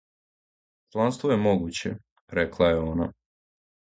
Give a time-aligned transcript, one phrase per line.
[0.95, 1.93] Чланство је могуће,
[2.41, 3.11] рекла је она.